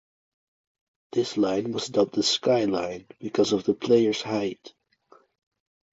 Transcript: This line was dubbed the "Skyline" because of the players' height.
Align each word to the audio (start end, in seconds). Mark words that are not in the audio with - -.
This 1.11 1.37
line 1.37 1.73
was 1.73 1.85
dubbed 1.89 2.15
the 2.15 2.23
"Skyline" 2.23 3.05
because 3.19 3.53
of 3.53 3.65
the 3.65 3.75
players' 3.75 4.23
height. 4.23 4.73